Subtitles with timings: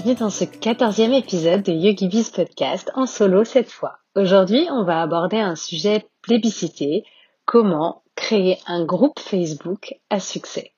[0.00, 3.98] Bienvenue dans ce quatorzième épisode de YogiBiz Podcast en solo cette fois.
[4.16, 7.04] Aujourd'hui, on va aborder un sujet plébiscité,
[7.44, 10.72] comment créer un groupe Facebook à succès.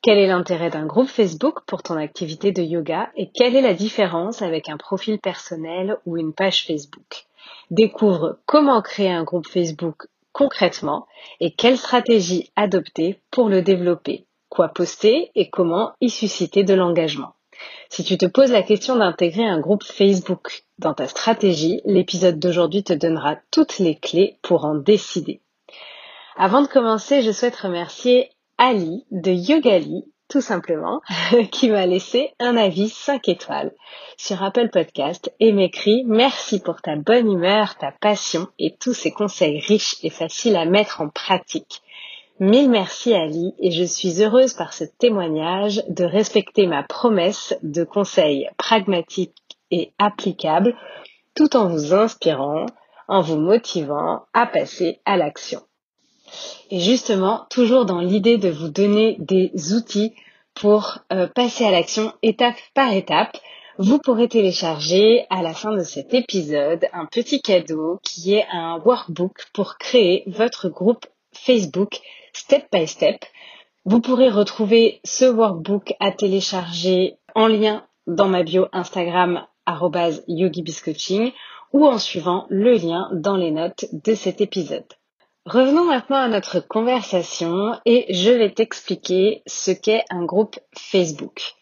[0.00, 3.74] Quel est l'intérêt d'un groupe Facebook pour ton activité de yoga et quelle est la
[3.74, 7.26] différence avec un profil personnel ou une page Facebook?
[7.72, 11.08] Découvre comment créer un groupe Facebook concrètement
[11.40, 17.35] et quelle stratégie adopter pour le développer, quoi poster et comment y susciter de l'engagement.
[17.88, 22.82] Si tu te poses la question d'intégrer un groupe Facebook dans ta stratégie, l'épisode d'aujourd'hui
[22.82, 25.40] te donnera toutes les clés pour en décider.
[26.36, 31.00] Avant de commencer, je souhaite remercier Ali de Yogali, tout simplement,
[31.50, 33.72] qui m'a laissé un avis 5 étoiles
[34.16, 39.12] sur Apple Podcast et m'écrit merci pour ta bonne humeur, ta passion et tous ces
[39.12, 41.82] conseils riches et faciles à mettre en pratique.
[42.38, 47.82] Mille merci Ali et je suis heureuse par ce témoignage de respecter ma promesse de
[47.82, 49.32] conseils pragmatiques
[49.70, 50.76] et applicables
[51.34, 52.66] tout en vous inspirant,
[53.08, 55.62] en vous motivant à passer à l'action.
[56.70, 60.12] Et justement, toujours dans l'idée de vous donner des outils
[60.52, 63.38] pour euh, passer à l'action étape par étape,
[63.78, 68.78] vous pourrez télécharger à la fin de cet épisode un petit cadeau qui est un
[68.84, 71.06] workbook pour créer votre groupe
[71.36, 72.00] Facebook
[72.32, 73.24] step by step.
[73.84, 79.46] Vous pourrez retrouver ce workbook à télécharger en lien dans ma bio Instagram
[80.28, 81.32] yogibiscoaching
[81.72, 84.86] ou en suivant le lien dans les notes de cet épisode.
[85.44, 91.55] Revenons maintenant à notre conversation et je vais t'expliquer ce qu'est un groupe Facebook.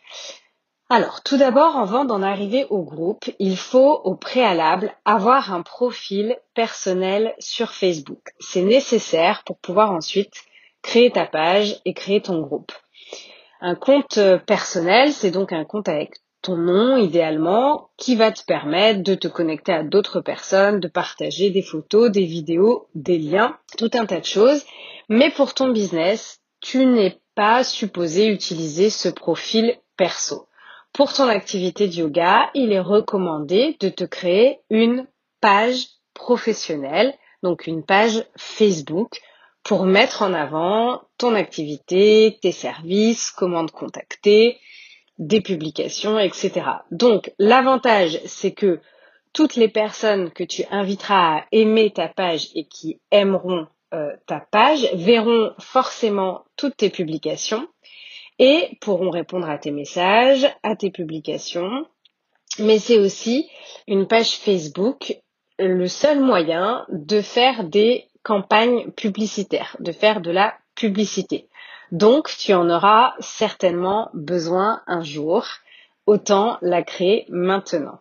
[0.91, 6.37] Alors, tout d'abord, avant d'en arriver au groupe, il faut au préalable avoir un profil
[6.55, 8.35] personnel sur Facebook.
[8.39, 10.35] C'est nécessaire pour pouvoir ensuite
[10.83, 12.73] créer ta page et créer ton groupe.
[13.63, 19.03] Un compte personnel, c'est donc un compte avec ton nom idéalement qui va te permettre
[19.03, 23.91] de te connecter à d'autres personnes, de partager des photos, des vidéos, des liens, tout
[23.95, 24.63] un tas de choses.
[25.09, 30.47] Mais pour ton business, tu n'es pas supposé utiliser ce profil perso.
[30.95, 35.09] Pour ton activité de yoga, il est recommandé de te créer une
[35.41, 37.13] page professionnelle,
[37.43, 39.21] donc une page Facebook
[39.65, 44.61] pour mettre en avant ton activité, tes services, comment te contacter,
[45.19, 46.63] des publications, etc.
[46.93, 48.81] Donc l'avantage, c'est que
[49.33, 54.39] toutes les personnes que tu inviteras à aimer ta page et qui aimeront euh, ta
[54.39, 57.67] page verront forcément toutes tes publications
[58.39, 61.87] et pourront répondre à tes messages, à tes publications.
[62.59, 63.49] Mais c'est aussi
[63.87, 65.17] une page Facebook
[65.59, 71.49] le seul moyen de faire des campagne publicitaire, de faire de la publicité.
[71.93, 75.47] Donc, tu en auras certainement besoin un jour.
[76.07, 78.01] Autant la créer maintenant.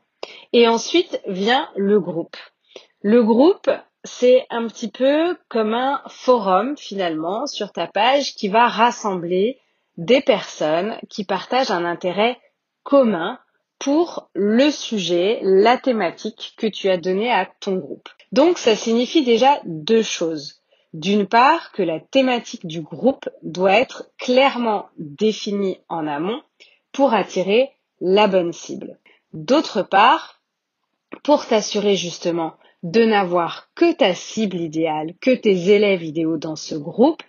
[0.52, 2.36] Et ensuite vient le groupe.
[3.02, 3.70] Le groupe,
[4.04, 9.58] c'est un petit peu comme un forum finalement sur ta page qui va rassembler
[9.98, 12.40] des personnes qui partagent un intérêt
[12.84, 13.40] commun
[13.80, 18.10] pour le sujet, la thématique que tu as donné à ton groupe.
[18.32, 20.62] Donc ça signifie déjà deux choses.
[20.94, 26.42] D'une part, que la thématique du groupe doit être clairement définie en amont
[26.92, 29.00] pour attirer la bonne cible.
[29.34, 30.42] D'autre part,
[31.24, 32.54] pour t'assurer justement
[32.84, 37.24] de n'avoir que ta cible idéale, que tes élèves idéaux dans ce groupe,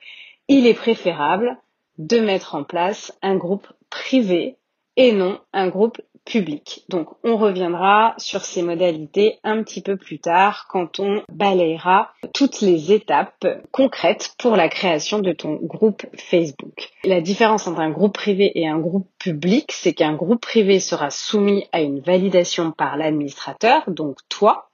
[0.49, 1.57] il est préférable
[1.99, 4.57] de mettre en place un groupe privé
[4.97, 6.85] et non un groupe public.
[6.89, 12.61] Donc on reviendra sur ces modalités un petit peu plus tard quand on balayera toutes
[12.61, 16.91] les étapes concrètes pour la création de ton groupe Facebook.
[17.05, 21.11] La différence entre un groupe privé et un groupe public, c'est qu'un groupe privé sera
[21.11, 24.71] soumis à une validation par l'administrateur, donc toi,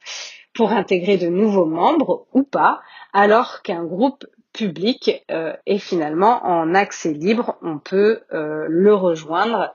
[0.55, 2.81] pour intégrer de nouveaux membres ou pas,
[3.13, 9.75] alors qu'un groupe public euh, est finalement en accès libre, on peut euh, le rejoindre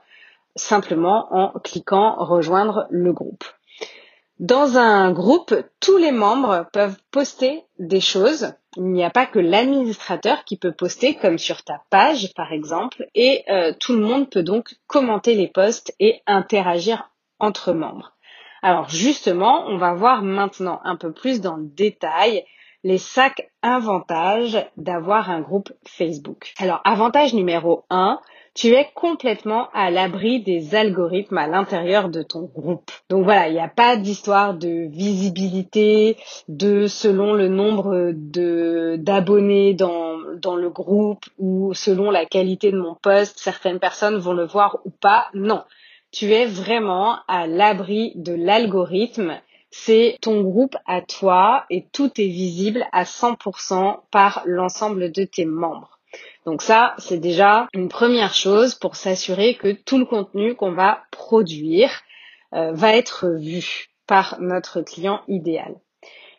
[0.54, 3.44] simplement en cliquant rejoindre le groupe.
[4.38, 9.38] Dans un groupe, tous les membres peuvent poster des choses il n'y a pas que
[9.38, 14.30] l'administrateur qui peut poster comme sur ta page par exemple et euh, tout le monde
[14.30, 18.12] peut donc commenter les posts et interagir entre membres.
[18.62, 22.44] Alors justement, on va voir maintenant un peu plus dans le détail
[22.86, 26.54] les cinq avantages d'avoir un groupe Facebook.
[26.56, 28.20] Alors avantage numéro 1,
[28.54, 32.92] tu es complètement à l'abri des algorithmes à l'intérieur de ton groupe.
[33.10, 36.16] Donc voilà, il n'y a pas d'histoire de visibilité,
[36.46, 42.78] de selon le nombre de d'abonnés dans, dans le groupe ou selon la qualité de
[42.78, 45.26] mon poste, certaines personnes vont le voir ou pas.
[45.34, 45.64] Non.
[46.12, 49.40] Tu es vraiment à l'abri de l'algorithme.
[49.70, 55.44] C'est ton groupe à toi et tout est visible à 100% par l'ensemble de tes
[55.44, 55.98] membres.
[56.44, 61.02] Donc ça, c'est déjà une première chose pour s'assurer que tout le contenu qu'on va
[61.10, 61.90] produire
[62.54, 65.74] euh, va être vu par notre client idéal.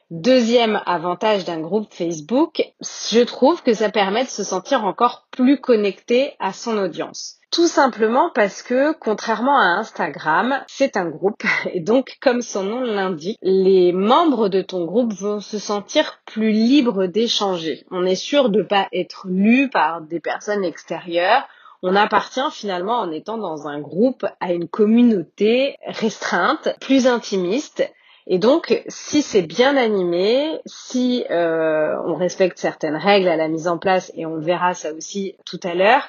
[0.10, 5.60] Deuxième avantage d'un groupe Facebook, je trouve que ça permet de se sentir encore plus
[5.60, 7.40] connecté à son audience.
[7.52, 11.44] Tout simplement parce que, contrairement à Instagram, c'est un groupe
[11.74, 16.52] et donc, comme son nom l'indique, les membres de ton groupe vont se sentir plus
[16.52, 17.86] libres d'échanger.
[17.92, 21.46] On est sûr de ne pas être lu par des personnes extérieures.
[21.84, 27.84] On appartient finalement en étant dans un groupe à une communauté restreinte, plus intimiste
[28.30, 33.70] et donc, si c'est bien animé, si euh, on respecte certaines règles à la mise
[33.70, 36.04] en place, et on verra ça aussi tout à l'heure,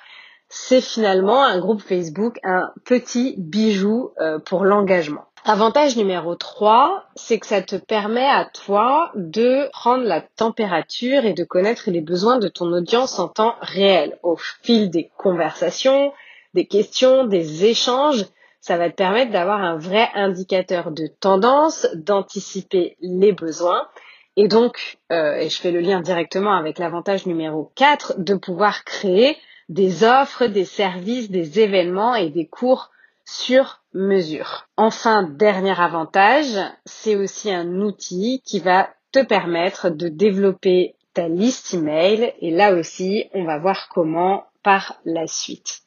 [0.49, 5.27] c'est finalement un groupe Facebook, un petit bijou euh, pour l'engagement.
[5.45, 11.35] Avantage numéro 3, c'est que ça te permet à toi de prendre la température et
[11.35, 16.13] de connaître les besoins de ton audience en temps réel, au fil des conversations,
[16.55, 18.27] des questions, des échanges
[18.69, 23.89] ça va te permettre d'avoir un vrai indicateur de tendance, d'anticiper les besoins
[24.37, 28.85] et donc, euh, et je fais le lien directement avec l'avantage numéro 4, de pouvoir
[28.85, 29.37] créer
[29.69, 32.91] des offres, des services, des événements et des cours
[33.25, 34.69] sur mesure.
[34.77, 41.75] Enfin, dernier avantage, c'est aussi un outil qui va te permettre de développer ta liste
[41.75, 45.81] email et là aussi, on va voir comment par la suite.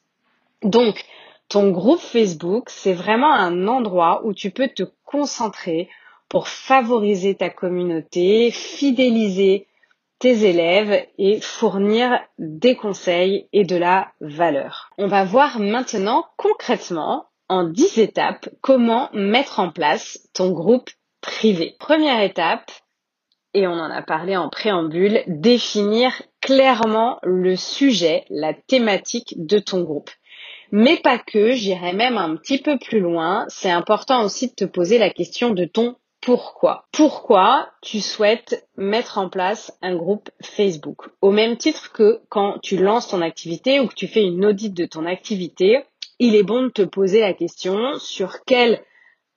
[0.64, 1.06] Donc,
[1.52, 5.90] ton groupe Facebook, c'est vraiment un endroit où tu peux te concentrer
[6.30, 9.68] pour favoriser ta communauté, fidéliser
[10.20, 14.92] tes élèves et fournir des conseils et de la valeur.
[14.98, 20.90] On va voir maintenant concrètement en 10 étapes comment mettre en place ton groupe
[21.20, 21.76] privé.
[21.82, 22.72] Première étape,
[23.54, 29.82] et on en a parlé en préambule, définir clairement le sujet, la thématique de ton
[29.82, 30.12] groupe.
[30.72, 33.46] Mais pas que, j'irais même un petit peu plus loin.
[33.50, 36.86] C'est important aussi de te poser la question de ton pourquoi.
[36.92, 41.10] Pourquoi tu souhaites mettre en place un groupe Facebook?
[41.20, 44.76] Au même titre que quand tu lances ton activité ou que tu fais une audite
[44.76, 45.84] de ton activité,
[46.20, 48.84] il est bon de te poser la question sur quelle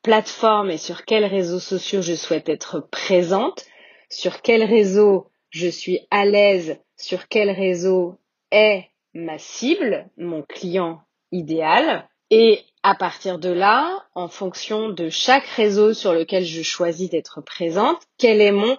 [0.03, 3.65] plateforme et sur quels réseaux sociaux je souhaite être présente,
[4.11, 8.19] sur quel réseau je suis à l'aise, sur quel réseau
[8.51, 8.85] est
[9.15, 11.01] ma cible, mon client
[11.35, 12.09] idéal.
[12.31, 17.41] Et à partir de là, en fonction de chaque réseau sur lequel je choisis d'être
[17.43, 18.79] présente, quel est mon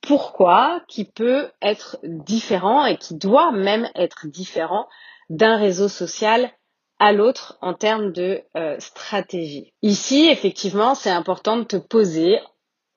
[0.00, 4.88] pourquoi qui peut être différent et qui doit même être différent
[5.30, 6.50] d'un réseau social
[6.98, 9.72] à l'autre en termes de euh, stratégie.
[9.82, 12.38] Ici, effectivement, c'est important de te poser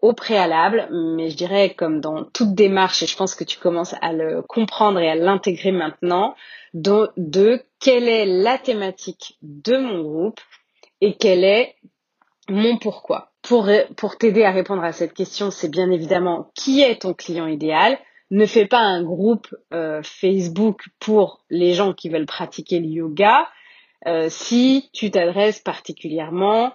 [0.01, 3.95] au préalable, mais je dirais comme dans toute démarche, et je pense que tu commences
[4.01, 6.35] à le comprendre et à l'intégrer maintenant,
[6.75, 10.41] de, quelle est la thématique de mon groupe
[11.01, 11.75] et quel est
[12.49, 13.31] mon pourquoi.
[13.43, 13.67] Pour,
[14.17, 17.99] t'aider à répondre à cette question, c'est bien évidemment qui est ton client idéal.
[18.31, 23.47] Ne fais pas un groupe euh, Facebook pour les gens qui veulent pratiquer le yoga.
[24.07, 26.73] Euh, si tu t'adresses particulièrement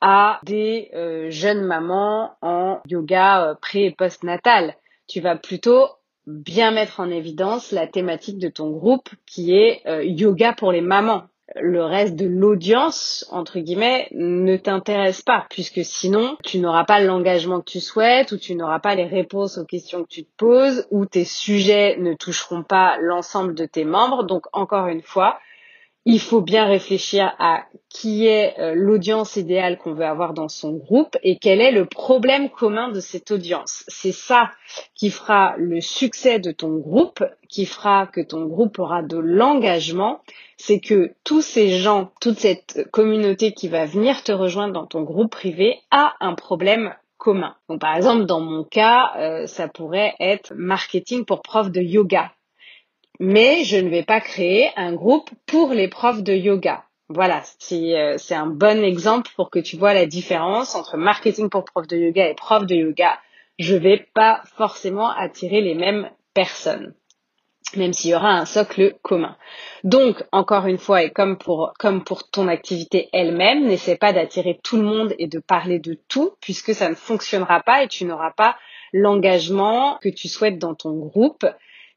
[0.00, 4.74] à des euh, jeunes mamans en yoga pré et post-natal.
[5.06, 5.86] Tu vas plutôt
[6.26, 10.80] bien mettre en évidence la thématique de ton groupe qui est euh, yoga pour les
[10.80, 11.24] mamans.
[11.54, 17.60] Le reste de l'audience, entre guillemets, ne t'intéresse pas, puisque sinon, tu n'auras pas l'engagement
[17.60, 20.88] que tu souhaites, ou tu n'auras pas les réponses aux questions que tu te poses,
[20.90, 24.24] ou tes sujets ne toucheront pas l'ensemble de tes membres.
[24.24, 25.38] Donc, encore une fois,
[26.08, 30.72] il faut bien réfléchir à qui est euh, l'audience idéale qu'on veut avoir dans son
[30.72, 33.84] groupe et quel est le problème commun de cette audience.
[33.88, 34.52] C'est ça
[34.94, 40.20] qui fera le succès de ton groupe, qui fera que ton groupe aura de l'engagement.
[40.56, 45.02] C'est que tous ces gens, toute cette communauté qui va venir te rejoindre dans ton
[45.02, 47.56] groupe privé a un problème commun.
[47.68, 52.30] Donc par exemple, dans mon cas, euh, ça pourrait être marketing pour profs de yoga.
[53.20, 56.84] Mais je ne vais pas créer un groupe pour les profs de yoga.
[57.08, 57.42] Voilà,
[57.72, 61.86] euh, c'est un bon exemple pour que tu vois la différence entre marketing pour profs
[61.86, 63.18] de yoga et profs de yoga.
[63.58, 66.94] Je vais pas forcément attirer les mêmes personnes
[67.74, 69.36] même s'il y aura un socle commun.
[69.82, 74.60] Donc, encore une fois, et comme pour, comme pour ton activité elle-même, n'essaie pas d'attirer
[74.62, 78.04] tout le monde et de parler de tout, puisque ça ne fonctionnera pas et tu
[78.04, 78.56] n'auras pas
[78.92, 81.46] l'engagement que tu souhaites dans ton groupe.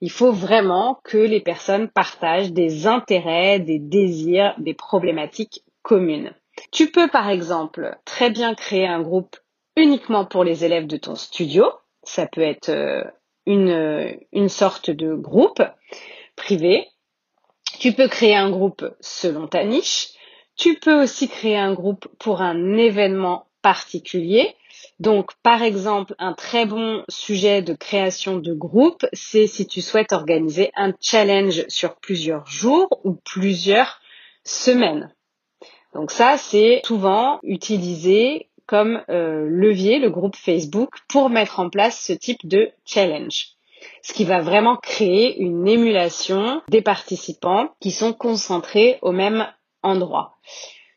[0.01, 6.34] Il faut vraiment que les personnes partagent des intérêts, des désirs, des problématiques communes.
[6.72, 9.36] Tu peux, par exemple, très bien créer un groupe
[9.75, 11.65] uniquement pour les élèves de ton studio.
[12.03, 13.03] Ça peut être euh,
[13.46, 15.62] une, sorte de groupe
[16.36, 16.88] privé.
[17.79, 20.10] Tu peux créer un groupe selon ta niche.
[20.56, 24.56] Tu peux aussi créer un groupe pour un événement particulier.
[25.00, 30.13] Donc, par exemple, un très bon sujet de création de groupe, c'est si tu souhaites
[30.13, 34.01] organiser un challenge sur plusieurs jours ou plusieurs
[34.43, 35.13] semaines.
[35.93, 42.00] Donc ça, c'est souvent utilisé comme euh, levier le groupe Facebook pour mettre en place
[42.00, 43.48] ce type de challenge.
[44.03, 49.48] Ce qui va vraiment créer une émulation des participants qui sont concentrés au même
[49.81, 50.38] endroit.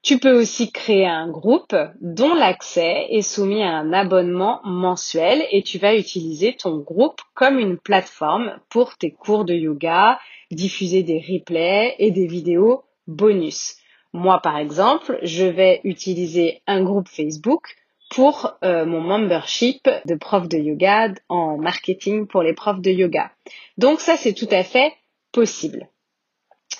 [0.02, 5.62] Tu peux aussi créer un groupe dont l'accès est soumis à un abonnement mensuel et
[5.62, 10.18] tu vas utiliser ton groupe comme une plateforme pour tes cours de yoga,
[10.50, 13.76] diffuser des replays et des vidéos bonus.
[14.12, 17.76] Moi, par exemple, je vais utiliser un groupe Facebook
[18.10, 23.30] pour euh, mon membership de prof de yoga en marketing pour les profs de yoga.
[23.78, 24.92] Donc ça, c'est tout à fait
[25.30, 25.88] possible.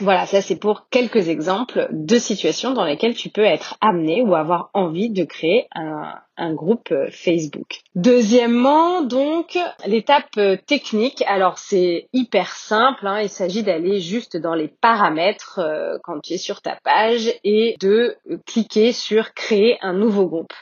[0.01, 4.35] Voilà, ça c'est pour quelques exemples de situations dans lesquelles tu peux être amené ou
[4.35, 6.15] avoir envie de créer un,
[6.55, 7.83] groupe euh, Facebook.
[7.95, 9.57] Deuxièmement, donc,
[9.87, 11.23] l'étape euh, technique.
[11.29, 13.21] Alors c'est hyper simple, hein.
[13.21, 17.77] il s'agit d'aller juste dans les paramètres euh, quand tu es sur ta page et
[17.81, 20.53] de cliquer sur créer un nouveau groupe.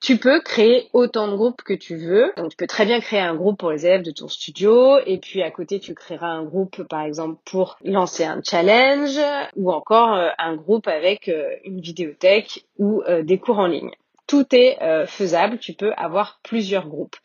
[0.00, 2.32] Tu peux créer autant de groupes que tu veux.
[2.38, 5.18] Donc, tu peux très bien créer un groupe pour les élèves de ton studio et
[5.18, 9.20] puis à côté, tu créeras un groupe, par exemple, pour lancer un challenge
[9.56, 13.90] ou encore euh, un groupe avec euh, une vidéothèque ou euh, des cours en ligne.
[14.26, 14.78] Tout est
[15.08, 15.58] faisable.
[15.58, 17.16] Tu peux avoir plusieurs groupes.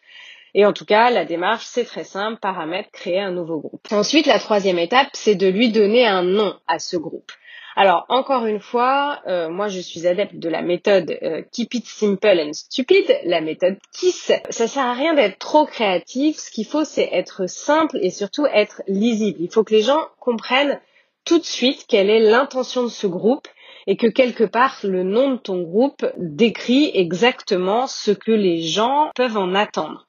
[0.56, 3.86] Et en tout cas, la démarche, c'est très simple, paramètre, créer un nouveau groupe.
[3.92, 7.32] Ensuite, la troisième étape, c'est de lui donner un nom à ce groupe.
[7.78, 11.86] Alors encore une fois, euh, moi je suis adepte de la méthode euh, Keep it
[11.86, 14.32] simple and stupid, la méthode KISS.
[14.50, 16.38] Ça sert à rien d'être trop créatif.
[16.38, 19.40] Ce qu'il faut, c'est être simple et surtout être lisible.
[19.42, 20.80] Il faut que les gens comprennent
[21.26, 23.48] tout de suite quelle est l'intention de ce groupe
[23.88, 29.10] et que quelque part le nom de ton groupe décrit exactement ce que les gens
[29.16, 30.08] peuvent en attendre.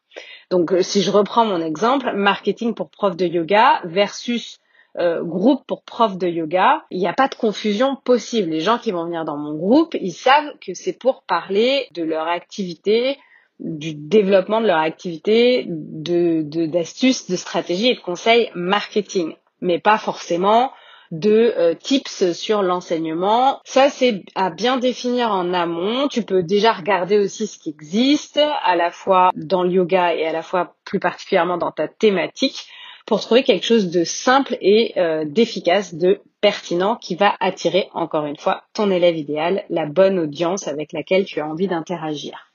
[0.50, 4.58] Donc euh, si je reprends mon exemple, marketing pour prof de yoga versus
[4.98, 8.50] euh, groupe pour prof de yoga, il n'y a pas de confusion possible.
[8.50, 12.02] Les gens qui vont venir dans mon groupe, ils savent que c'est pour parler de
[12.02, 13.18] leur activité,
[13.60, 19.98] du développement de leur activité, de d'astuces, de, stratégies et de conseils marketing, mais pas
[19.98, 20.72] forcément
[21.10, 23.60] de euh, tips sur l'enseignement.
[23.64, 26.08] Ça, c'est à bien définir en amont.
[26.08, 30.26] Tu peux déjà regarder aussi ce qui existe, à la fois dans le yoga et
[30.26, 32.66] à la fois plus particulièrement dans ta thématique
[33.06, 38.26] pour trouver quelque chose de simple et euh, d'efficace, de pertinent qui va attirer encore
[38.26, 42.52] une fois ton élève idéal, la bonne audience avec laquelle tu as envie d'interagir.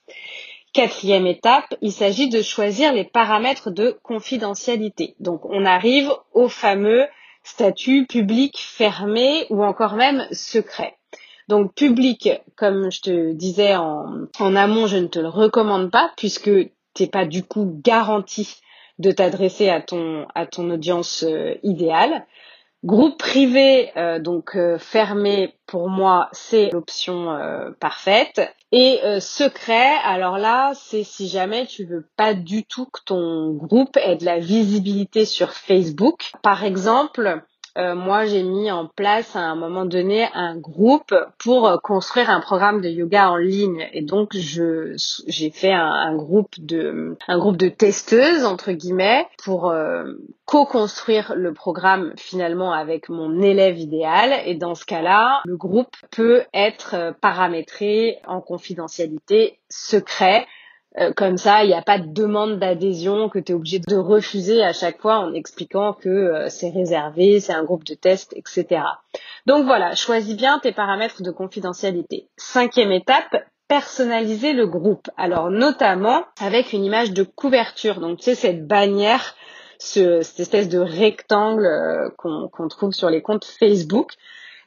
[0.73, 5.15] Quatrième étape, il s'agit de choisir les paramètres de confidentialité.
[5.19, 7.05] Donc on arrive au fameux
[7.43, 10.95] statut public fermé ou encore même secret.
[11.47, 16.11] Donc public, comme je te disais en, en amont, je ne te le recommande pas
[16.15, 18.61] puisque tu n'es pas du coup garanti
[18.99, 22.25] de t'adresser à ton à ton audience euh, idéale.
[22.83, 27.37] Groupe privé, euh, donc euh, fermé, pour moi, c'est l'option
[27.79, 28.41] parfaite.
[28.71, 33.97] Et secret, alors là, c'est si jamais tu veux pas du tout que ton groupe
[33.97, 36.31] ait de la visibilité sur Facebook.
[36.41, 37.43] Par exemple,
[37.77, 42.29] euh, moi j'ai mis en place à un moment donné un groupe pour euh, construire
[42.29, 43.87] un programme de yoga en ligne.
[43.93, 44.93] Et donc je
[45.27, 50.03] j'ai fait un, groupe de un groupe de testeuses entre guillemets pour euh,
[50.45, 54.33] co-construire le programme finalement avec mon élève idéal.
[54.45, 60.45] Et dans ce cas-là le groupe peut être paramétré en confidentialité secret
[60.99, 63.95] euh, comme ça, il n'y a pas de demande d'adhésion que tu es obligé de
[63.95, 68.33] refuser à chaque fois en expliquant que euh, c'est réservé, c'est un groupe de test,
[68.35, 68.81] etc.
[69.45, 72.27] Donc voilà, choisis bien tes paramètres de confidentialité.
[72.35, 73.37] Cinquième étape,
[73.69, 75.09] personnaliser le groupe.
[75.15, 78.01] Alors notamment avec une image de couverture.
[78.01, 79.35] Donc tu sais cette bannière,
[79.79, 84.11] ce, cette espèce de rectangle euh, qu'on trouve sur les comptes Facebook.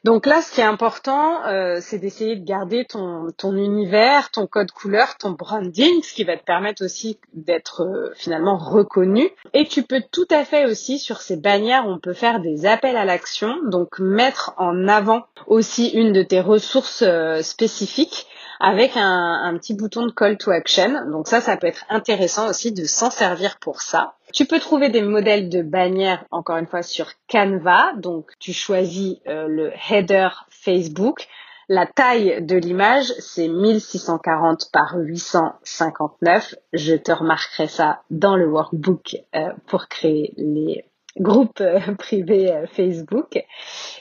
[0.04, 4.70] Donc là, ce qui est important, euh, c'est d'essayer de garder ton, univers, ton code
[4.70, 9.30] couleur, ton branding, ce qui va te permettre aussi d'être euh, finalement reconnu.
[9.54, 12.98] Et tu peux tout à fait aussi, sur ces bannières, on peut faire des appels
[12.98, 18.26] à l'action, donc mettre en avant aussi une de tes ressources euh, spécifiques
[18.60, 21.10] avec un, petit bouton de call to action.
[21.10, 24.14] Donc ça, ça peut être intéressant aussi de s'en servir pour ça.
[24.32, 27.92] Tu peux trouver des modèles de bannières, encore une fois, sur Canva.
[27.96, 31.26] Donc tu choisis euh, le header Facebook.
[31.68, 36.56] La taille de l'image, c'est 1640 par 859.
[36.74, 40.84] Je te remarquerai ça dans le workbook euh, pour créer les
[41.18, 43.42] groupe euh, privé euh, Facebook.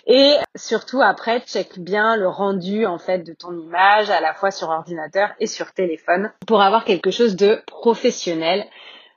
[0.08, 4.51] Et surtout après, check bien le rendu en fait de ton image à la fois
[4.51, 8.65] sur ordinateur et sur téléphone pour avoir quelque chose de professionnel.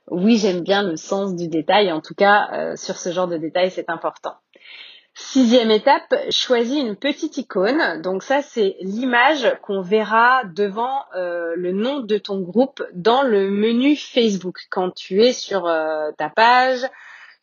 [0.09, 1.91] Oui, j'aime bien le sens du détail.
[1.91, 4.35] En tout cas, euh, sur ce genre de détails, c'est important.
[5.15, 8.03] Sixième étape, choisis une petite icône.
[8.03, 13.97] Donc ça, c'est l'image qu'on verra devant le nom de ton groupe dans le menu
[13.97, 14.59] Facebook.
[14.69, 15.63] Quand tu es sur
[16.19, 16.87] ta page,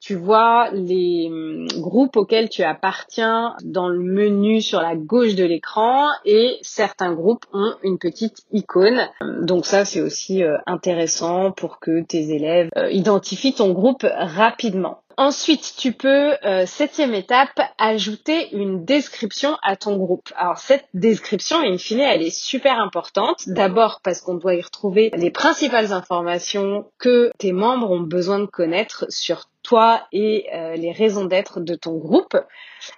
[0.03, 5.45] tu vois les hum, groupes auxquels tu appartiens dans le menu sur la gauche de
[5.45, 9.07] l'écran et certains groupes ont une petite icône.
[9.41, 15.00] Donc ça, c'est aussi euh, intéressant pour que tes élèves euh, identifient ton groupe rapidement.
[15.15, 20.29] Ensuite, tu peux, euh, septième étape, ajouter une description à ton groupe.
[20.36, 23.43] Alors cette description, in fine, elle est super importante.
[23.48, 28.48] D'abord parce qu'on doit y retrouver les principales informations que tes membres ont besoin de
[28.48, 32.38] connaître sur toi et euh, les raisons d'être de ton groupe,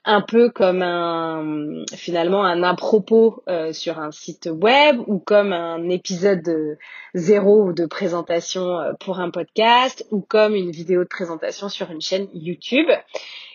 [0.03, 5.53] un peu comme un finalement un à propos euh, sur un site web ou comme
[5.53, 6.77] un épisode
[7.13, 12.01] zéro de présentation euh, pour un podcast ou comme une vidéo de présentation sur une
[12.01, 12.89] chaîne YouTube.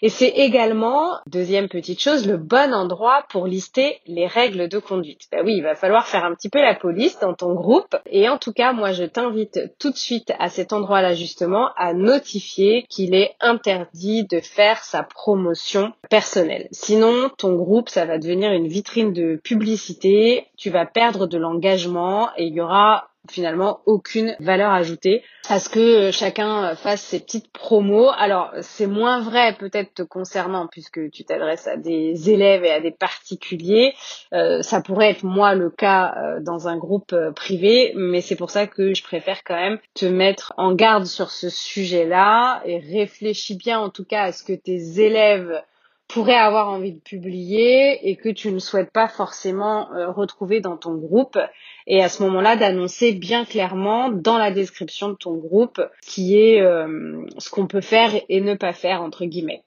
[0.02, 5.28] Et c'est également, deuxième petite chose, le bon endroit pour lister les règles de conduite.
[5.30, 7.94] Ben oui, il va falloir faire un petit peu la police dans ton groupe.
[8.06, 11.92] Et en tout cas, moi, je t'invite tout de suite à cet endroit-là, justement, à
[11.92, 16.68] notifier qu'il est interdit de faire sa promotion personnelle.
[16.70, 20.48] Sinon, ton groupe, ça va devenir une vitrine de publicité.
[20.58, 25.68] Tu vas perdre de l'engagement et il y aura finalement aucune valeur ajoutée à ce
[25.68, 28.10] que chacun fasse ses petites promos.
[28.16, 32.90] Alors c'est moins vrai peut-être concernant puisque tu t'adresses à des élèves et à des
[32.90, 33.94] particuliers.
[34.32, 38.36] Euh, ça pourrait être moi le cas euh, dans un groupe euh, privé, mais c'est
[38.36, 42.78] pour ça que je préfère quand même te mettre en garde sur ce sujet-là et
[42.78, 45.60] réfléchis bien en tout cas à ce que tes élèves
[46.12, 50.94] pourraient avoir envie de publier et que tu ne souhaites pas forcément retrouver dans ton
[50.94, 51.38] groupe
[51.86, 56.60] et à ce moment-là d'annoncer bien clairement dans la description de ton groupe qui est
[56.60, 59.64] euh, ce qu'on peut faire et ne pas faire entre guillemets.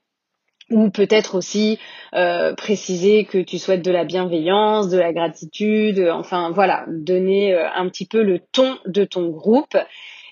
[0.70, 1.78] Ou peut-être aussi
[2.16, 7.68] euh, préciser que tu souhaites de la bienveillance, de la gratitude, enfin voilà, donner euh,
[7.76, 9.78] un petit peu le ton de ton groupe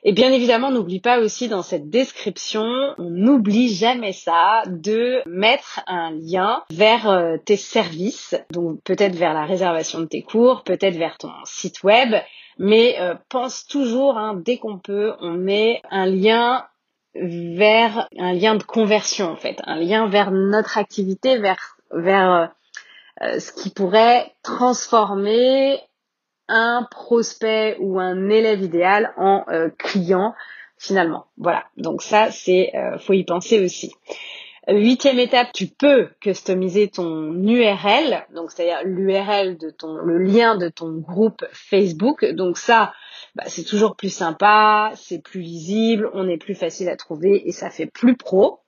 [0.04, 2.66] et bien évidemment, n'oublie pas aussi dans cette description,
[2.98, 9.34] on n'oublie jamais ça, de mettre un lien vers euh, tes services, donc peut-être vers
[9.34, 12.16] la réservation de tes cours, peut-être vers ton site web,
[12.58, 16.66] mais euh, pense toujours, hein, dès qu'on peut, on met un lien
[17.14, 22.52] vers un lien de conversion en fait, un lien vers notre activité, vers vers
[23.22, 25.80] euh, ce qui pourrait transformer
[26.48, 30.34] un prospect ou un élève idéal en euh, client
[30.78, 31.28] finalement.
[31.38, 31.66] Voilà.
[31.78, 33.94] Donc ça, c'est euh, faut y penser aussi.
[34.68, 40.70] Huitième étape, tu peux customiser ton URL, donc c'est-à-dire l'URL de ton, le lien de
[40.70, 42.24] ton groupe Facebook.
[42.26, 42.94] Donc ça,
[43.34, 47.52] bah, c'est toujours plus sympa, c'est plus lisible, on est plus facile à trouver et
[47.52, 48.60] ça fait plus pro.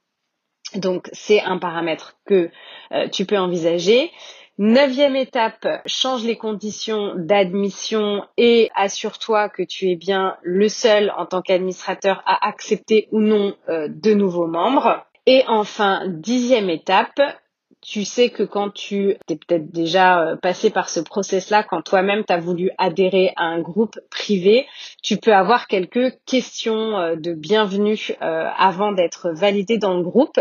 [0.75, 2.49] Donc c'est un paramètre que
[2.91, 4.11] euh, tu peux envisager.
[4.59, 11.25] Neuvième étape, change les conditions d'admission et assure-toi que tu es bien le seul en
[11.25, 15.07] tant qu'administrateur à accepter ou non euh, de nouveaux membres.
[15.25, 17.19] Et enfin, dixième étape,
[17.81, 22.23] tu sais que quand tu es peut-être déjà euh, passé par ce process-là, quand toi-même
[22.23, 24.67] tu as voulu adhérer à un groupe privé,
[25.01, 30.39] tu peux avoir quelques questions euh, de bienvenue avant d'être validé dans le groupe.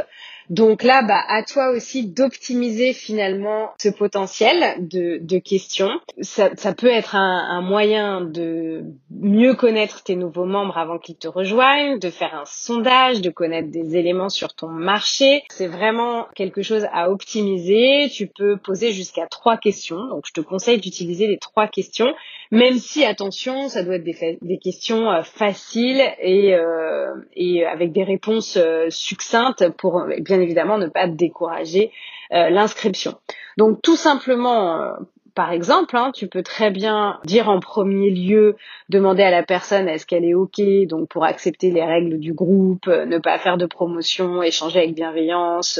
[0.52, 5.88] Donc là, bah, à toi aussi d'optimiser finalement ce potentiel de, de questions.
[6.20, 11.16] Ça, ça, peut être un, un, moyen de mieux connaître tes nouveaux membres avant qu'ils
[11.16, 15.42] te rejoignent, de faire un sondage, de connaître des éléments sur ton marché.
[15.48, 18.10] C'est vraiment quelque chose à optimiser.
[18.12, 20.06] Tu peux poser jusqu'à trois questions.
[20.08, 22.12] Donc je te conseille d'utiliser les trois questions
[22.52, 28.04] Même si, attention, ça doit être des, questions euh, faciles et, euh, et avec des
[28.04, 31.90] réponses euh, succinctes pour bien évidemment ne pas décourager
[32.30, 33.16] l'inscription.
[33.58, 34.94] Donc tout simplement,
[35.34, 38.56] par exemple, hein, tu peux très bien dire en premier lieu,
[38.88, 42.86] demander à la personne est-ce qu'elle est OK, donc pour accepter les règles du groupe,
[42.86, 45.78] ne pas faire de promotion, échanger avec bienveillance,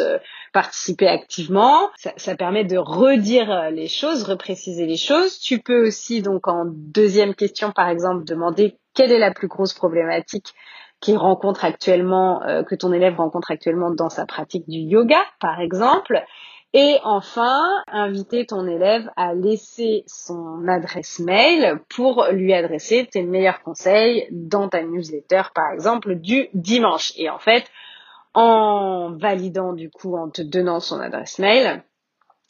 [0.52, 1.90] participer activement.
[1.96, 5.38] Ça, ça, permet de redire euh, les choses, repréciser les choses.
[5.38, 9.72] Tu peux aussi, donc en deuxième question, par exemple, demander quelle est la plus grosse
[9.72, 10.54] problématique
[11.00, 16.22] qu'il rencontre actuellement, que ton élève rencontre actuellement dans sa pratique du yoga, par exemple.
[16.74, 23.62] Et enfin, inviter ton élève à laisser son adresse mail pour lui adresser tes meilleurs
[23.62, 27.12] conseils dans ta newsletter, par exemple, du dimanche.
[27.16, 27.64] Et en fait,
[28.34, 31.82] en validant du coup, en te donnant son adresse mail,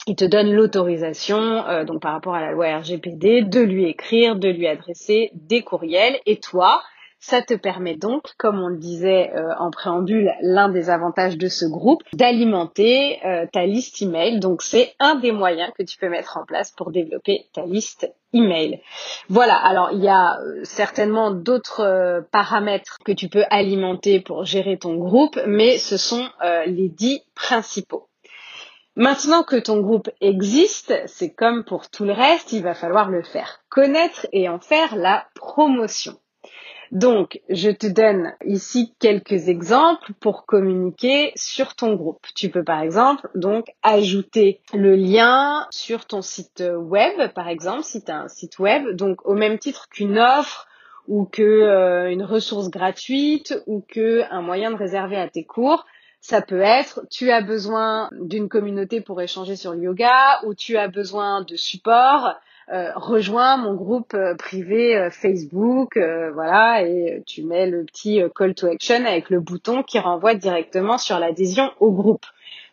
[0.05, 4.35] il te donne l'autorisation, euh, donc par rapport à la loi RGPD, de lui écrire,
[4.35, 6.19] de lui adresser des courriels.
[6.25, 6.81] Et toi,
[7.19, 11.47] ça te permet donc, comme on le disait euh, en préambule, l'un des avantages de
[11.47, 14.41] ce groupe, d'alimenter euh, ta liste email.
[14.41, 18.13] Donc c'est un des moyens que tu peux mettre en place pour développer ta liste
[18.33, 18.81] email.
[19.29, 24.77] Voilà, alors il y a euh, certainement d'autres paramètres que tu peux alimenter pour gérer
[24.77, 26.27] ton groupe, mais ce sont
[26.65, 28.07] les dix principaux.
[28.95, 33.23] Maintenant que ton groupe existe, c'est comme pour tout le reste, il va falloir le
[33.23, 36.15] faire connaître et en faire la promotion.
[36.93, 42.27] Donc, je te donne ici quelques exemples pour communiquer sur ton groupe.
[42.35, 48.03] Tu peux par exemple donc ajouter le lien sur ton site web, par exemple, si
[48.03, 50.67] tu as un site web, donc au même titre qu'une offre
[51.07, 55.87] ou que euh, ressource gratuite ou que un moyen de réserver à tes cours.
[56.21, 60.77] Ça peut être, tu as besoin d'une communauté pour échanger sur le yoga ou tu
[60.77, 62.35] as besoin de support
[62.95, 65.97] rejoins mon groupe euh, privé euh, Facebook,
[66.33, 70.97] voilà, et tu mets le petit call to action avec le bouton qui renvoie directement
[70.97, 72.25] sur l'adhésion au groupe.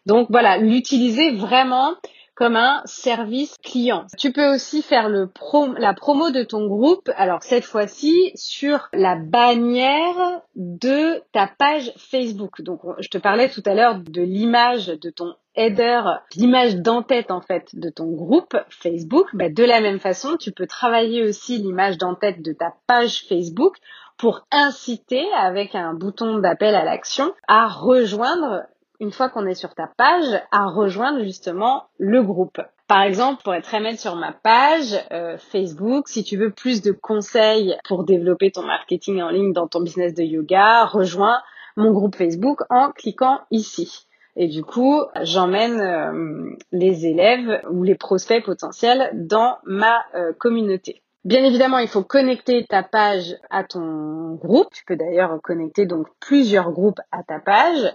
[0.06, 1.94] Donc voilà, l'utiliser vraiment
[2.40, 4.06] comme un service client.
[4.16, 5.28] Tu peux aussi faire le
[5.76, 12.62] la promo de ton groupe, alors cette fois-ci sur la bannière de ta page Facebook.
[12.62, 16.02] Donc je te parlais tout à l'heure de l'image de ton header,
[16.36, 19.26] l'image d'en-tête en fait de ton groupe Facebook.
[19.32, 23.76] Bah, de la même façon, tu peux travailler aussi l'image d'en-tête de ta page Facebook
[24.16, 28.64] pour inciter avec un bouton d'appel à l'action à rejoindre
[29.00, 32.60] une fois qu'on est sur ta page, à rejoindre justement le groupe.
[32.86, 36.92] Par exemple, pour être mettre sur ma page euh, Facebook, si tu veux plus de
[36.92, 41.40] conseils pour développer ton marketing en ligne dans ton business de yoga, rejoins
[41.76, 44.06] mon groupe Facebook en cliquant ici.
[44.36, 51.02] Et du coup, j'emmène euh, les élèves ou les prospects potentiels dans ma euh, communauté.
[51.24, 54.68] Bien évidemment, il faut connecter ta page à ton groupe.
[54.72, 57.92] Tu peux d'ailleurs connecter donc plusieurs groupes à ta page.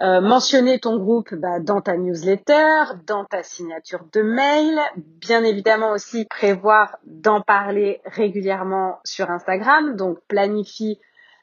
[0.00, 5.92] Euh, mentionner ton groupe bah, dans ta newsletter, dans ta signature de mail, bien évidemment
[5.92, 10.98] aussi prévoir d'en parler régulièrement sur Instagram, donc planifie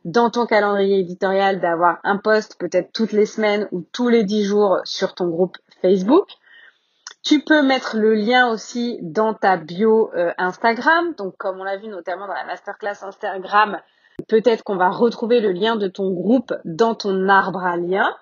[0.08, 4.46] dans ton calendrier éditorial d'avoir un post peut-être toutes les semaines ou tous les dix
[4.46, 6.30] jours sur ton groupe Facebook.
[7.26, 11.76] Tu peux mettre le lien aussi dans ta bio euh, Instagram, donc comme on l'a
[11.76, 13.82] vu notamment dans la masterclass Instagram,
[14.30, 18.15] peut-être qu'on va retrouver le lien de ton groupe dans ton arbre à liens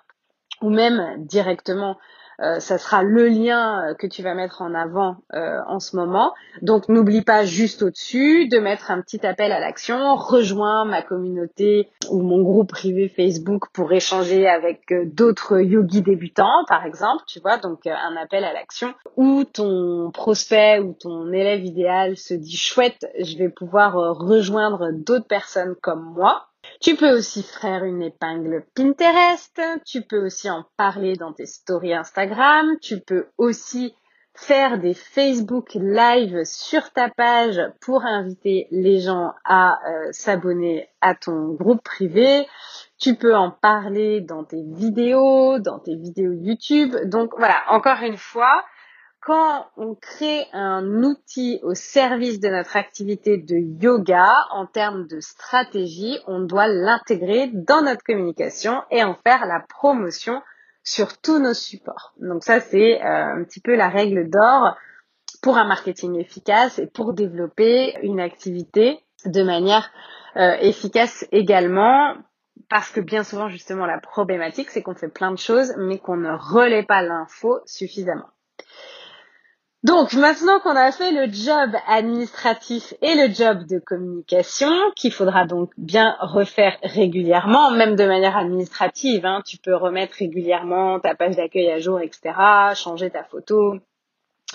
[0.62, 1.98] ou même directement
[2.40, 5.96] euh, ça sera le lien euh, que tu vas mettre en avant euh, en ce
[5.96, 6.34] moment.
[6.62, 11.88] Donc n'oublie pas juste au-dessus de mettre un petit appel à l'action, rejoins ma communauté
[12.10, 17.56] ou mon groupe privé Facebook pour échanger avec d'autres yogis débutants par exemple, tu vois,
[17.58, 23.06] donc un appel à l'action où ton prospect ou ton élève idéal se dit chouette,
[23.18, 26.46] je vais pouvoir rejoindre d'autres personnes comme moi
[26.80, 31.94] tu peux aussi faire une épingle Pinterest, tu peux aussi en parler dans tes stories
[31.94, 33.94] Instagram, tu peux aussi
[34.36, 41.14] faire des Facebook Live sur ta page pour inviter les gens à euh, s'abonner à
[41.14, 42.46] ton groupe privé.
[42.98, 46.96] Tu peux en parler dans tes vidéos, dans tes vidéos YouTube.
[47.06, 48.62] Donc voilà, encore une fois,
[49.26, 55.18] quand on crée un outil au service de notre activité de yoga en termes de
[55.18, 60.42] stratégie, on doit l'intégrer dans notre communication et en faire la promotion
[60.84, 62.14] sur tous nos supports.
[62.20, 64.76] Donc ça, c'est euh, un petit peu la règle d'or
[65.42, 69.90] pour un marketing efficace et pour développer une activité de manière
[70.36, 72.14] euh, efficace également
[72.68, 76.16] parce que bien souvent justement la problématique c'est qu'on fait plein de choses mais qu'on
[76.16, 78.28] ne relaie pas l'info suffisamment.
[79.86, 85.46] Donc maintenant qu'on a fait le job administratif et le job de communication, qu'il faudra
[85.46, 91.36] donc bien refaire régulièrement, même de manière administrative, hein, tu peux remettre régulièrement ta page
[91.36, 92.34] d'accueil à jour, etc.,
[92.74, 93.76] changer ta photo.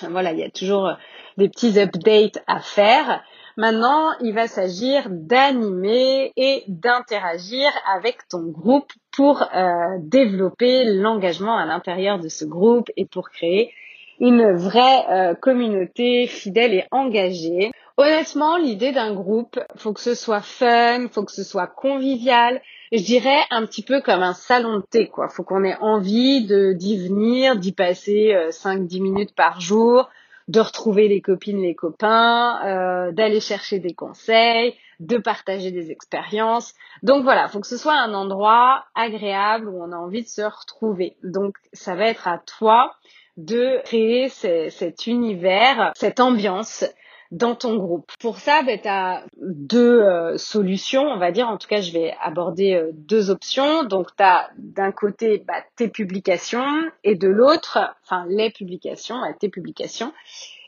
[0.09, 0.97] Voilà, il y a toujours
[1.37, 3.23] des petits updates à faire.
[3.55, 11.65] Maintenant, il va s'agir d'animer et d'interagir avec ton groupe pour euh, développer l'engagement à
[11.65, 13.73] l'intérieur de ce groupe et pour créer
[14.21, 17.71] une vraie euh, communauté fidèle et engagée.
[17.97, 22.61] Honnêtement, l'idée d'un groupe, faut que ce soit fun, faut que ce soit convivial.
[22.91, 25.27] Je dirais un petit peu comme un salon de thé, quoi.
[25.27, 30.07] Faut qu'on ait envie de d'y venir, d'y passer 5-10 euh, minutes par jour,
[30.47, 36.75] de retrouver les copines, les copains, euh, d'aller chercher des conseils, de partager des expériences.
[37.01, 40.43] Donc voilà, faut que ce soit un endroit agréable où on a envie de se
[40.43, 41.15] retrouver.
[41.23, 42.93] Donc ça va être à toi
[43.37, 46.85] de créer cet univers, cette ambiance
[47.31, 48.11] dans ton groupe.
[48.19, 51.47] Pour ça, ben, tu as deux euh, solutions, on va dire.
[51.47, 53.83] En tout cas, je vais aborder euh, deux options.
[53.83, 56.65] Donc, tu as d'un côté bah, tes publications
[57.03, 60.11] et de l'autre, enfin les publications, tes publications,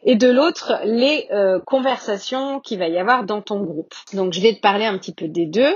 [0.06, 3.94] et de l'autre les euh, conversations qu'il va y avoir dans ton groupe.
[4.14, 5.76] Donc, je vais te parler un petit peu des deux.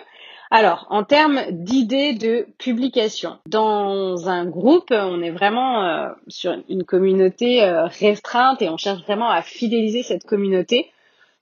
[0.50, 6.86] Alors, en termes d'idées de publication, dans un groupe, on est vraiment euh, sur une
[6.86, 10.90] communauté euh, restreinte et on cherche vraiment à fidéliser cette communauté.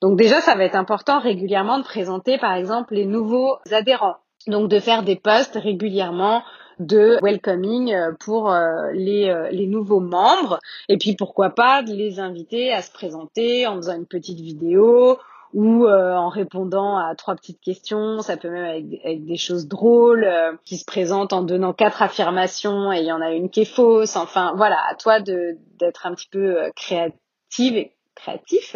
[0.02, 4.18] Donc déjà, ça va être important régulièrement de présenter, par exemple, les nouveaux adhérents.
[4.48, 6.44] Donc de faire des posts régulièrement
[6.80, 8.52] de welcoming euh, pour
[8.94, 13.78] les, les nouveaux membres et puis pourquoi pas de les inviter à se présenter en
[13.78, 15.18] faisant une petite vidéo
[15.56, 20.26] ou euh, en répondant à trois petites questions, ça peut même avec, des choses drôles
[20.26, 23.62] euh, qui se présentent en donnant quatre affirmations et il y en a une qui
[23.62, 24.18] est fausse.
[24.18, 28.76] Enfin voilà, à toi d'être un petit peu euh, créative et créatif.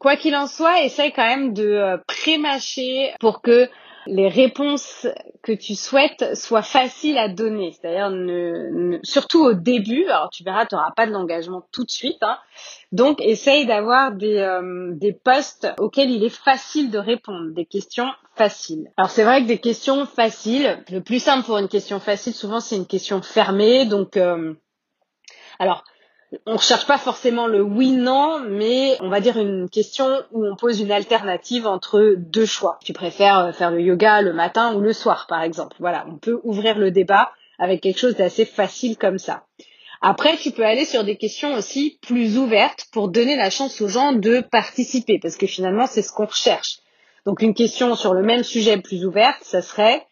[0.00, 3.68] Quoi qu'il en soit, essaye quand même de prémâcher pour que
[4.06, 5.06] les réponses
[5.42, 7.72] que tu souhaites soient faciles à donner.
[7.72, 11.90] C'est-à-dire, ne, surtout au début, alors tu verras, tu n'auras pas de l'engagement tout de
[11.90, 12.22] suite.
[12.22, 12.38] Hein.
[12.92, 18.08] Donc, essaye d'avoir des, euh, des postes auxquels il est facile de répondre, des questions
[18.34, 18.90] faciles.
[18.96, 22.60] Alors, c'est vrai que des questions faciles, le plus simple pour une question facile, souvent,
[22.60, 23.86] c'est une question fermée.
[23.86, 24.54] Donc, euh,
[25.58, 25.84] alors,
[26.44, 30.80] on cherche pas forcément le oui-non, mais on va dire une question où on pose
[30.80, 32.78] une alternative entre deux choix.
[32.84, 35.76] Tu préfères euh, faire le yoga le matin ou le soir, par exemple.
[35.78, 39.44] Voilà, on peut ouvrir le débat avec quelque chose d'assez facile comme ça.
[40.02, 43.88] Après, tu peux aller sur des questions aussi plus ouvertes pour donner la chance aux
[43.88, 46.80] gens de participer, parce que finalement, c'est ce qu'on recherche.
[47.24, 50.06] Donc, une question sur le même sujet plus ouverte, ça serait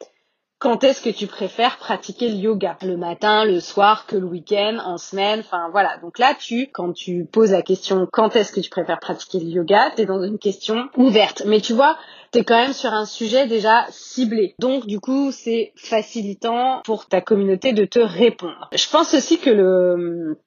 [0.65, 2.79] quand est-ce que tu préfères pratiquer le yoga?
[2.81, 5.99] Le matin, le soir, que le week-end, en semaine, enfin voilà.
[5.99, 9.51] Donc là, tu, quand tu poses la question quand est-ce que tu préfères pratiquer le
[9.51, 11.43] yoga, tu es dans une question ouverte.
[11.45, 11.99] Mais tu vois,
[12.33, 14.55] tu es quand même sur un sujet déjà ciblé.
[14.59, 18.71] Donc du coup, c'est facilitant pour ta communauté de te répondre.
[18.73, 20.39] Je pense aussi que le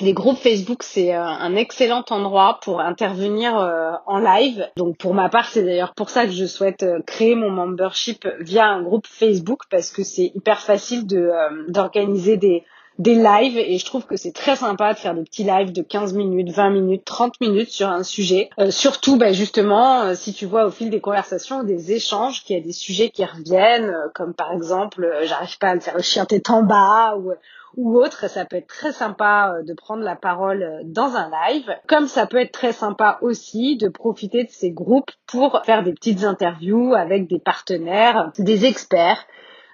[0.00, 4.68] les groupes Facebook, c'est euh, un excellent endroit pour intervenir euh, en live.
[4.76, 8.26] Donc pour ma part, c'est d'ailleurs pour ça que je souhaite euh, créer mon membership
[8.40, 11.30] via un groupe Facebook parce que c'est hyper facile de
[11.68, 12.64] d'organiser des
[12.98, 15.82] des lives et je trouve que c'est très sympa de faire des petits lives de
[15.82, 18.50] 15 minutes, 20 minutes, 30 minutes sur un sujet.
[18.70, 22.62] surtout, bah, justement, si tu vois au fil des conversations, des échanges, qu'il y a
[22.62, 26.48] des sujets qui reviennent, comme par exemple, j'arrive pas à me faire le chien tête
[26.50, 27.32] en bas ou
[27.76, 31.30] ou autre, ça peut être très sympa euh, de prendre la parole euh, dans un
[31.30, 35.82] live, comme ça peut être très sympa aussi de profiter de ces groupes pour faire
[35.82, 39.26] des petites interviews avec des partenaires, des experts.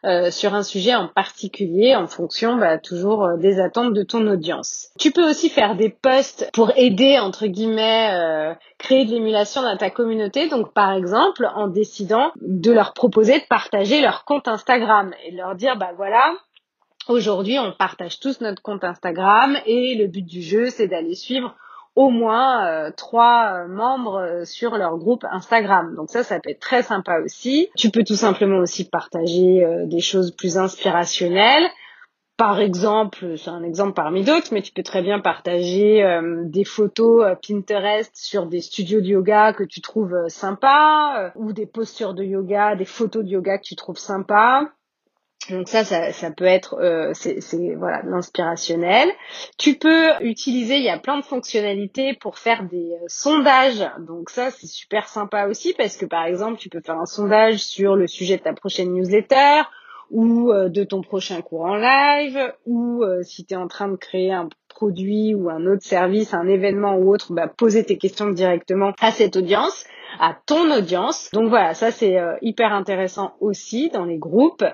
[0.06, 4.88] Euh, sur un sujet en particulier en fonction bah, toujours des attentes de ton audience.
[4.98, 9.90] Tu peux aussi faire des posts pour aider entre guillemets créer de l'émulation dans ta
[9.90, 10.48] communauté.
[10.48, 15.36] Donc par exemple en décidant de leur proposer de partager leur compte Instagram et de
[15.36, 16.32] leur dire bah voilà
[17.08, 21.56] Aujourd'hui, on partage tous notre compte Instagram et le but du jeu, c'est d'aller suivre
[21.96, 25.94] au moins euh, trois euh, membres euh, sur leur groupe Instagram.
[25.96, 27.68] Donc ça, ça peut être très sympa aussi.
[27.76, 31.68] Tu peux tout simplement aussi partager des choses plus inspirationnelles.
[32.36, 36.02] Par exemple, c'est un exemple parmi d'autres, mais tu peux très bien partager
[36.44, 42.14] des photos Pinterest sur des studios de yoga que tu trouves sympas, ou des postures
[42.14, 44.62] de yoga, des photos de yoga que tu trouves sympas
[45.50, 47.40] donc ça, ça, ça peut être, euh, c'est
[47.76, 49.08] voilà, l'inspirationnel.
[49.58, 53.84] Tu peux utiliser, il y a plein de fonctionnalités pour faire des euh, sondages.
[54.00, 57.58] Donc ça, c'est super sympa aussi parce que par exemple, tu peux faire un sondage
[57.58, 59.62] sur le sujet de ta prochaine newsletter
[60.10, 63.88] ou euh, de ton prochain cours en live, ou euh, si tu es en train
[63.88, 67.96] de créer un produit ou un autre service, un événement ou autre, bah, poser tes
[67.96, 69.84] questions directement à cette audience,
[70.18, 71.30] à ton audience.
[71.32, 74.64] Donc voilà, ça c'est hyper intéressant aussi dans les groupes.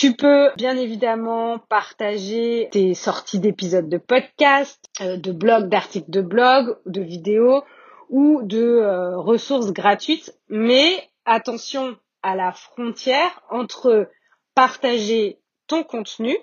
[0.00, 6.78] Tu peux bien évidemment partager tes sorties d'épisodes de podcast, de blogs, d'articles de blog,
[6.86, 7.64] de vidéos
[8.08, 10.34] ou de ressources gratuites.
[10.48, 14.08] Mais attention à la frontière entre
[14.54, 16.34] partager ton contenu,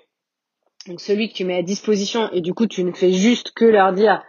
[0.86, 3.64] donc celui que tu mets à disposition et du coup tu ne fais juste que
[3.64, 4.22] leur dire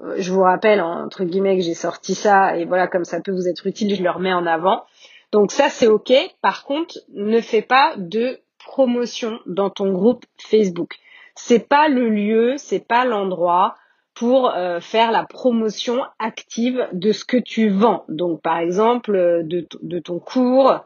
[0.00, 3.30] euh, je vous rappelle entre guillemets que j'ai sorti ça et voilà comme ça peut
[3.30, 4.82] vous être utile, je le remets en avant.
[5.30, 6.12] Donc ça c'est ok.
[6.40, 10.98] Par contre, ne fais pas de promotion dans ton groupe Facebook.
[11.34, 13.76] C'est pas le lieu, c'est pas l'endroit
[14.14, 18.04] pour euh, faire la promotion active de ce que tu vends.
[18.08, 20.80] Donc par exemple euh, de, ton cours,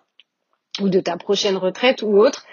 [0.81, 2.45] ou de ta prochaine retraite ou autre,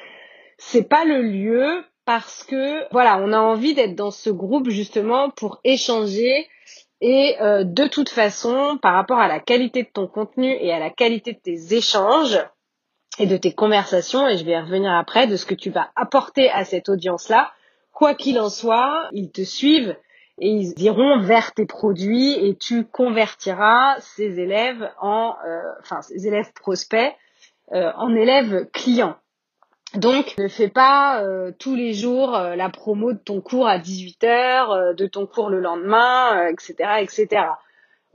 [0.58, 5.30] c'est pas le lieu parce que voilà, on a envie d'être dans ce groupe justement
[5.30, 6.48] pour échanger
[7.02, 10.80] et euh, de toute façon, par rapport à la qualité de ton contenu et à
[10.80, 12.40] la qualité de tes échanges
[13.20, 15.90] et de tes conversations, et je vais y revenir après, de ce que tu vas
[15.96, 17.52] apporter à cette audience-là,
[17.92, 19.96] quoi qu'il en soit, ils te suivent
[20.40, 26.28] et ils iront vers tes produits et tu convertiras ces élèves en, euh, enfin, ces
[26.28, 27.14] élèves prospects
[27.72, 29.16] euh, en élève client.
[29.96, 33.78] Donc, ne fais pas euh, tous les jours euh, la promo de ton cours à
[33.78, 37.46] 18h, de ton cours le lendemain, etc., etc.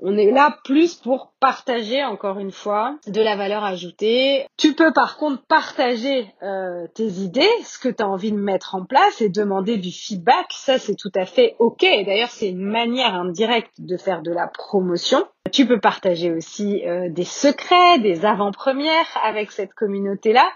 [0.00, 4.46] On est là plus pour partager, encore une fois, de la valeur ajoutée.
[4.56, 8.76] Tu peux par contre partager euh, tes idées, ce que tu as envie de mettre
[8.76, 10.46] en place et demander du feedback.
[10.50, 11.80] Ça, c'est tout à fait OK.
[11.80, 15.26] D'ailleurs, c'est une manière indirecte de faire de la promotion.
[15.50, 20.48] Tu peux partager aussi euh, des secrets, des avant-premières avec cette communauté-là.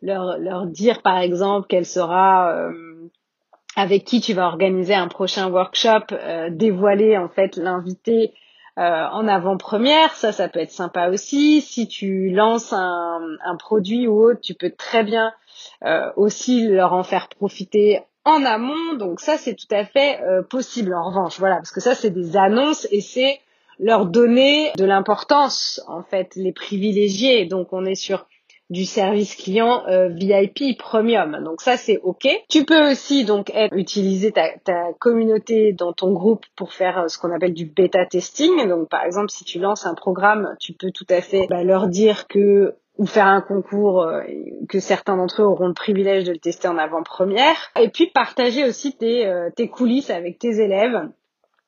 [0.00, 2.50] Leur, leur dire, par exemple, qu'elle sera...
[2.52, 2.72] Euh,
[3.78, 6.06] avec qui tu vas organiser un prochain workshop,
[6.48, 8.32] dévoiler en fait l'invité
[8.78, 11.62] euh, en avant-première, ça, ça peut être sympa aussi.
[11.62, 15.32] Si tu lances un, produit ou autre, tu peux très bien
[15.84, 18.94] euh, aussi leur en faire profiter en amont.
[18.98, 20.94] Donc ça, c'est tout à fait euh, possible.
[20.94, 23.40] En revanche, voilà, parce que ça, c'est des annonces et c'est
[23.78, 27.46] leur donner de l'importance, en fait, les privilégier.
[27.46, 28.26] Donc on est sur
[28.68, 31.42] du service client euh, VIP premium.
[31.44, 32.26] Donc ça c'est ok.
[32.48, 37.08] Tu peux aussi donc être, utiliser ta, ta, communauté dans ton groupe pour faire euh,
[37.08, 38.68] ce qu'on appelle du bêta testing.
[38.68, 41.86] Donc par exemple si tu lances un programme, tu peux tout à fait bah, leur
[41.86, 44.22] dire que ou faire un concours euh,
[44.68, 47.56] que certains d'entre eux auront le privilège de le tester en avant-première.
[47.80, 51.08] Et puis partager aussi tes, tes coulisses avec tes élèves.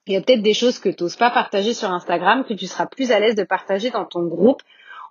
[0.07, 2.67] Il y a peut-être des choses que tu n'oses pas partager sur Instagram, que tu
[2.67, 4.63] seras plus à l'aise de partager dans ton groupe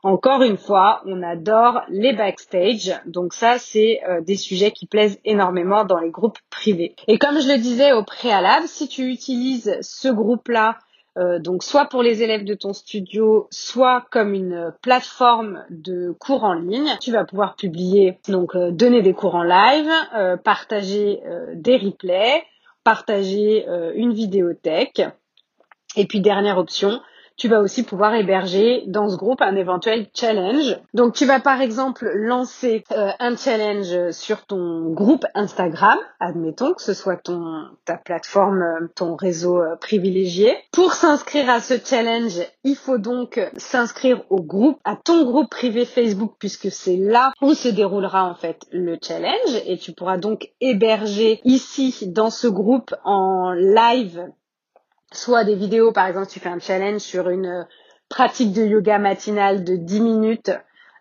[0.03, 2.93] encore une fois, on adore les backstage.
[3.05, 6.95] Donc ça, c'est euh, des sujets qui plaisent énormément dans les groupes privés.
[7.07, 10.77] Et comme je le disais au préalable, si tu utilises ce groupe-là,
[11.17, 16.43] euh, donc soit pour les élèves de ton studio, soit comme une plateforme de cours
[16.43, 19.89] en ligne, tu vas pouvoir publier, donc euh, donner des cours en live,
[20.43, 21.21] partager
[21.55, 22.43] des replays,
[22.83, 25.01] partager une vidéothèque.
[25.95, 27.01] Et puis dernière option,
[27.37, 30.77] tu vas aussi pouvoir héberger dans ce groupe un éventuel challenge.
[30.93, 36.81] Donc tu vas par exemple lancer euh, un challenge sur ton groupe Instagram, admettons que
[36.81, 40.55] ce soit ton ta plateforme, ton réseau euh, privilégié.
[40.71, 45.85] Pour s'inscrire à ce challenge, il faut donc s'inscrire au groupe, à ton groupe privé
[45.85, 50.49] Facebook puisque c'est là où se déroulera en fait le challenge et tu pourras donc
[50.59, 54.27] héberger ici dans ce groupe en live
[55.11, 57.63] soit des vidéos, par exemple, tu fais un challenge sur une euh,
[58.09, 60.51] pratique de yoga matinale de 10 minutes,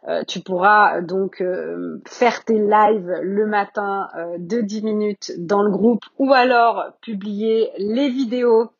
[0.08, 1.42] euh, tu pourras euh, donc
[2.06, 8.08] faire tes lives le matin de 10 minutes dans le groupe ou alors publier les
[8.08, 8.70] vidéos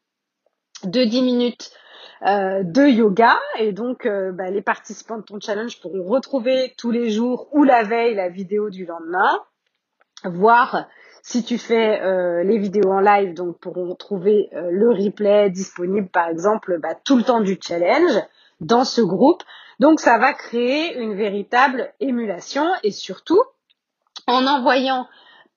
[0.85, 1.71] de 10 minutes
[2.23, 3.39] de yoga.
[3.59, 7.83] Et donc bah, les participants de ton challenge pourront retrouver tous les jours ou la
[7.83, 9.41] veille la vidéo du lendemain,
[10.25, 10.87] voir
[11.27, 16.07] si tu fais euh, les vidéos en live, donc pourront trouver euh, le replay disponible
[16.07, 18.17] par exemple bah, tout le temps du challenge
[18.61, 19.43] dans ce groupe.
[19.81, 23.43] Donc ça va créer une véritable émulation et surtout
[24.29, 25.09] en envoyant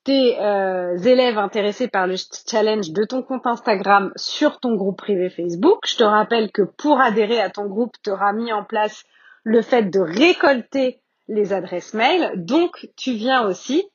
[0.03, 2.15] tes euh, élèves intéressés par le
[2.49, 5.81] challenge de ton compte Instagram sur ton groupe privé Facebook.
[5.85, 9.03] Je te rappelle que pour adhérer à ton groupe, tu auras mis en place
[9.43, 12.31] le fait de récolter les adresses mail.
[12.37, 13.85] Donc tu viens aussi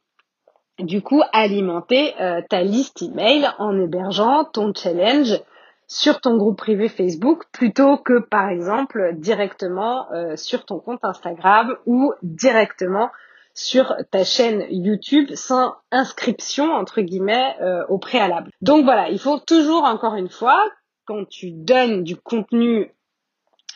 [0.79, 5.41] du coup alimenter euh, ta liste email en hébergeant ton challenge
[5.87, 11.77] sur ton groupe privé Facebook plutôt que par exemple directement euh, sur ton compte Instagram
[11.87, 13.11] ou directement
[13.55, 18.51] sur ta chaîne YouTube sans inscription entre guillemets euh, au préalable.
[18.61, 20.59] Donc voilà, il faut toujours encore une fois
[21.07, 22.91] quand tu donnes du contenu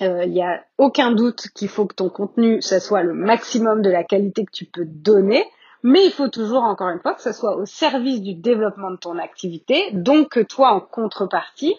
[0.00, 3.82] euh, il n'y a aucun doute qu'il faut que ton contenu, ça soit le maximum
[3.82, 5.44] de la qualité que tu peux donner,
[5.82, 8.96] mais il faut toujours, encore une fois, que ça soit au service du développement de
[8.96, 11.76] ton activité, donc que toi, en contrepartie,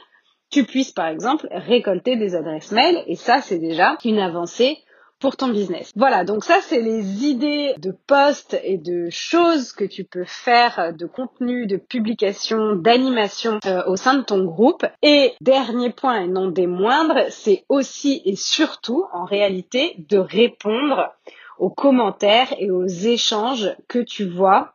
[0.50, 4.80] tu puisses, par exemple, récolter des adresses mail, et ça, c'est déjà une avancée
[5.20, 5.92] pour ton business.
[5.96, 10.94] Voilà, donc ça c'est les idées de posts et de choses que tu peux faire,
[10.98, 14.86] de contenu, de publication, d'animation euh, au sein de ton groupe.
[15.04, 21.14] Et dernier point et non des moindres, c'est aussi et surtout en réalité de répondre
[21.60, 24.74] aux commentaires et aux échanges que tu vois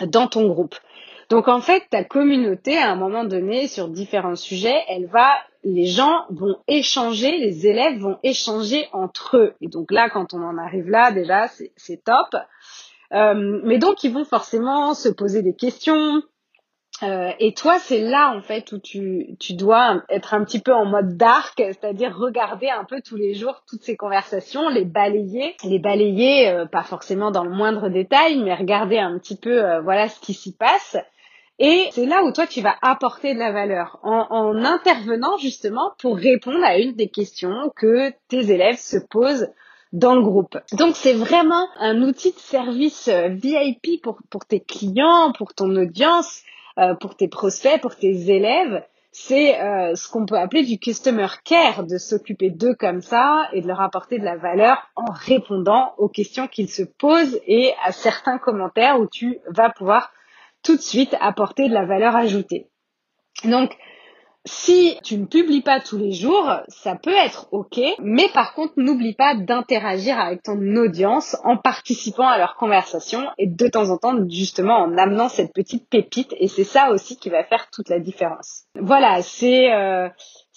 [0.00, 0.74] dans ton groupe.
[1.30, 5.30] Donc en fait, ta communauté, à un moment donné, sur différents sujets, elle va,
[5.62, 9.54] les gens vont échanger, les élèves vont échanger entre eux.
[9.60, 11.46] Et donc là, quand on en arrive là, déjà,
[11.76, 12.36] c'est top.
[13.12, 16.22] Euh, mais donc, ils vont forcément se poser des questions,
[17.02, 20.72] euh, et toi, c'est là en fait où tu, tu dois être un petit peu
[20.72, 25.56] en mode dark, c'est-à-dire regarder un peu tous les jours toutes ces conversations, les balayer,
[25.64, 29.80] les balayer euh, pas forcément dans le moindre détail, mais regarder un petit peu euh,
[29.80, 30.96] voilà ce qui s'y passe.
[31.58, 35.92] Et c'est là où toi tu vas apporter de la valeur en, en intervenant justement
[35.98, 39.48] pour répondre à une des questions que tes élèves se posent
[39.92, 40.56] dans le groupe.
[40.72, 46.44] Donc c'est vraiment un outil de service VIP pour, pour tes clients, pour ton audience.
[46.80, 51.26] Euh, pour tes prospects, pour tes élèves, c'est euh, ce qu'on peut appeler du customer
[51.44, 55.92] care, de s'occuper d'eux comme ça et de leur apporter de la valeur en répondant
[55.98, 60.12] aux questions qu'ils se posent et à certains commentaires où tu vas pouvoir
[60.62, 62.68] tout de suite apporter de la valeur ajoutée.
[63.44, 63.76] Donc,
[64.46, 68.72] si tu ne publies pas tous les jours, ça peut être OK, mais par contre,
[68.76, 73.98] n'oublie pas d'interagir avec ton audience en participant à leur conversation et de temps en
[73.98, 76.34] temps, justement, en amenant cette petite pépite.
[76.38, 78.64] Et c'est ça aussi qui va faire toute la différence.
[78.78, 80.08] Voilà, c'est euh,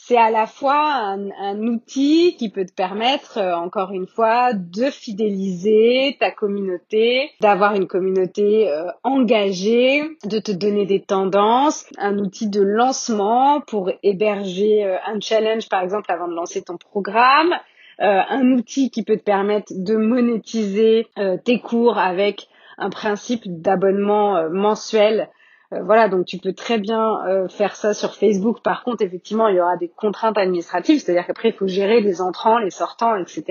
[0.05, 4.89] c'est à la fois un, outil qui peut te permettre, euh, encore une fois, de
[4.89, 12.49] fidéliser ta communauté, d'avoir une communauté euh, engagée, de te donner des tendances, un outil
[12.49, 17.53] de lancement pour héberger euh, un challenge, par exemple, avant de lancer ton programme,
[17.99, 21.07] un outil qui peut te permettre de monétiser
[21.45, 22.47] tes cours avec
[22.79, 25.42] un principe d'abonnement mensuel euh,
[25.81, 28.61] voilà, donc tu peux très bien euh, faire ça sur Facebook.
[28.61, 32.21] Par contre, effectivement, il y aura des contraintes administratives, c'est-à-dire qu'après, il faut gérer les
[32.21, 33.43] entrants, les sortants, etc.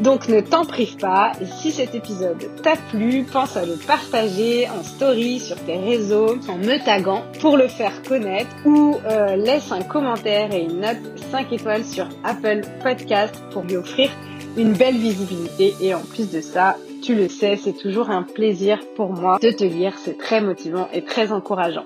[0.00, 1.32] Donc ne t'en prive pas.
[1.58, 6.58] Si cet épisode t'a plu, pense à le partager en story sur tes réseaux, en
[6.58, 10.98] me taguant pour le faire connaître ou euh, laisse un commentaire et une note
[11.30, 14.10] 5 étoiles sur Apple Podcast pour lui offrir
[14.56, 18.80] une belle visibilité et en plus de ça, tu le sais, c'est toujours un plaisir
[18.96, 21.84] pour moi de te lire, c'est très motivant et très encourageant.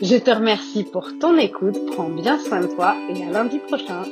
[0.00, 4.02] Je te remercie pour ton écoute, prends bien soin de toi et à lundi prochain.